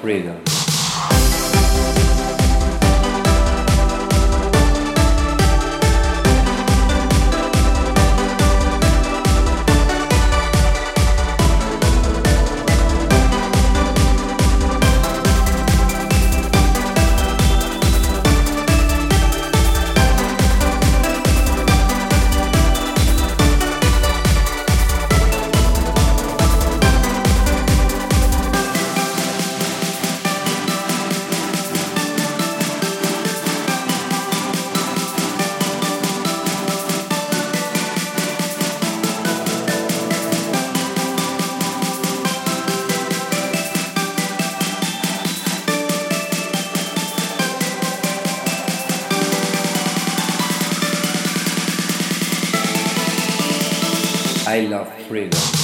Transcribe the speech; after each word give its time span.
freedom. 0.00 0.59
I 54.50 54.62
love 54.62 54.92
freedom. 55.06 55.59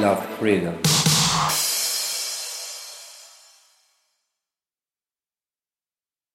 Love 0.00 0.24
freedom. 0.38 0.97